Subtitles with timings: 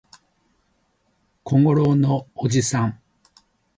[1.43, 2.99] 小五郎のおじさん